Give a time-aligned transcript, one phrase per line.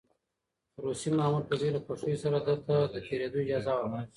[0.83, 4.01] روسي مامور په ډېرې خوښۍ سره ده ته د تېرېدو اجازه ورکړه.